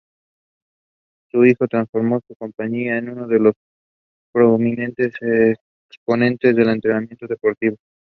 [1.29, 3.53] Su hijo transformó su compañía en uno de los
[4.33, 5.13] prominentes
[5.91, 7.77] exponentes del entretenimiento deportivo.